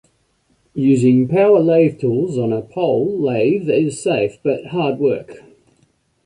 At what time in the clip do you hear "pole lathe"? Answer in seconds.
2.63-3.69